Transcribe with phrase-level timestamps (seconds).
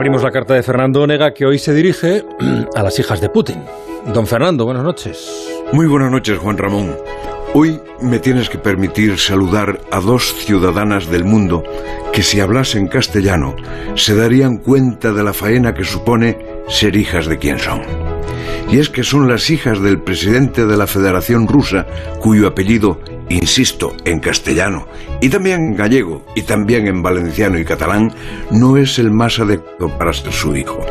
[0.00, 2.24] Abrimos la carta de Fernando Onega que hoy se dirige
[2.74, 3.62] a las hijas de Putin.
[4.14, 5.30] Don Fernando, buenas noches.
[5.74, 6.96] Muy buenas noches, Juan Ramón.
[7.52, 11.62] Hoy me tienes que permitir saludar a dos ciudadanas del mundo
[12.14, 13.54] que si hablasen castellano
[13.94, 17.82] se darían cuenta de la faena que supone ser hijas de quien son.
[18.70, 21.86] Y es que son las hijas del presidente de la Federación Rusa,
[22.20, 24.86] cuyo apellido, insisto, en castellano,
[25.20, 28.12] y también en gallego, y también en valenciano y catalán,
[28.50, 30.84] no es el más adecuado para ser su hijo.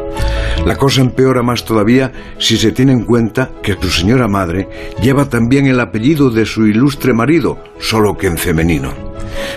[0.65, 4.67] La cosa empeora más todavía si se tiene en cuenta que su señora madre
[5.01, 8.93] lleva también el apellido de su ilustre marido, solo que en femenino.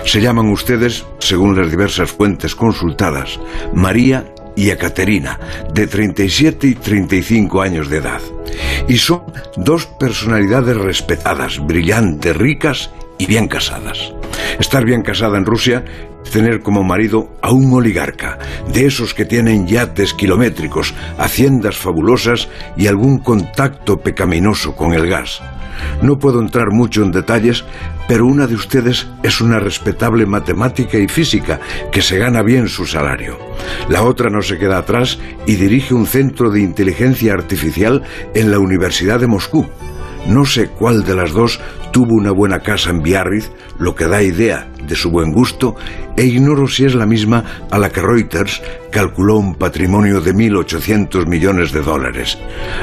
[0.04, 3.40] Se llaman ustedes, según las diversas fuentes consultadas,
[3.74, 5.38] María y Ekaterina,
[5.72, 8.20] de 37 y 35 años de edad.
[8.88, 9.22] Y son
[9.56, 14.12] dos personalidades respetadas, brillantes, ricas y bien casadas.
[14.58, 15.84] Estar bien casada en Rusia
[16.30, 18.38] tener como marido a un oligarca,
[18.72, 25.42] de esos que tienen yates kilométricos, haciendas fabulosas y algún contacto pecaminoso con el gas.
[26.00, 27.64] No puedo entrar mucho en detalles,
[28.08, 31.60] pero una de ustedes es una respetable matemática y física
[31.90, 33.38] que se gana bien su salario.
[33.88, 38.02] La otra no se queda atrás y dirige un centro de inteligencia artificial
[38.34, 39.66] en la Universidad de Moscú.
[40.26, 41.60] No sé cuál de las dos
[41.92, 45.76] tuvo una buena casa en Biarritz, lo que da idea de su buen gusto,
[46.16, 51.26] e ignoro si es la misma a la que Reuters calculó un patrimonio de 1.800
[51.26, 52.38] millones de dólares.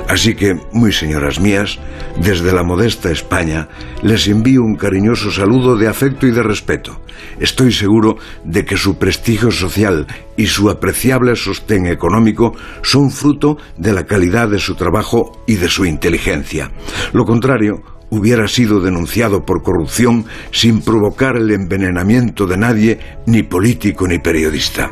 [0.08, 1.78] Así que, muy señoras mías,
[2.22, 3.70] desde la modesta España,
[4.02, 7.02] les envío un cariñoso saludo de afecto y de respeto.
[7.40, 13.94] Estoy seguro de que su prestigio social y su apreciable sostén económico son fruto de
[13.94, 16.72] la calidad de su trabajo y de su inteligencia.
[17.14, 24.08] Lo contrario, hubiera sido denunciado por corrupción sin provocar el envenenamiento de nadie, ni político
[24.08, 24.90] ni periodista.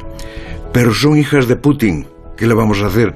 [0.72, 3.16] Pero son hijas de Putin, ¿qué le vamos a hacer?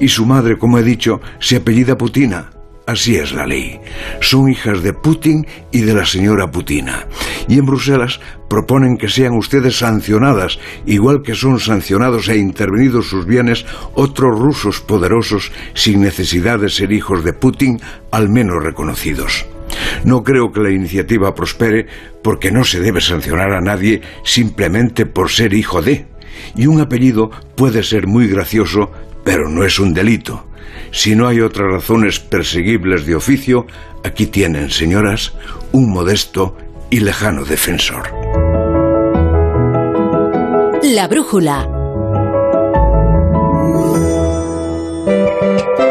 [0.00, 2.50] Y su madre, como he dicho, se apellida Putina.
[2.86, 3.80] Así es la ley.
[4.20, 7.06] Son hijas de Putin y de la señora Putina.
[7.48, 13.24] Y en Bruselas proponen que sean ustedes sancionadas, igual que son sancionados e intervenidos sus
[13.24, 19.46] bienes otros rusos poderosos sin necesidad de ser hijos de Putin, al menos reconocidos.
[20.04, 21.86] No creo que la iniciativa prospere
[22.22, 26.06] porque no se debe sancionar a nadie simplemente por ser hijo de.
[26.56, 28.90] Y un apellido puede ser muy gracioso,
[29.24, 30.51] pero no es un delito.
[30.90, 33.66] Si no hay otras razones perseguibles de oficio,
[34.04, 35.32] aquí tienen, señoras,
[35.72, 36.56] un modesto
[36.90, 38.10] y lejano defensor.
[40.82, 41.68] La brújula